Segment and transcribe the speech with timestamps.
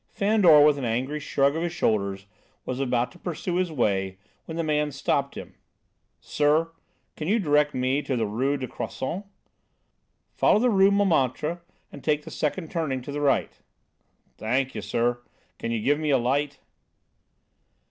[0.09, 2.25] Fandor, with an angry shrug of his shoulders,
[2.65, 5.53] was about to pursue his way, when the man stopped him.
[6.19, 6.71] "Sir,
[7.15, 9.27] can you direct me to the Rue du Croissant?"
[10.33, 11.61] "Follow the Rue Montmartre
[11.91, 13.59] and take the second turning to the right."
[14.39, 15.19] "Thank you, sir;
[15.59, 16.57] could you give me a light?"